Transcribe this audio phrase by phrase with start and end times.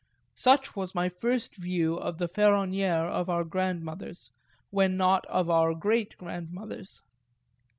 [0.33, 4.31] Such was my first view of the féronnière of our grandmothers,
[4.71, 7.03] when not of our greatgrandmothers.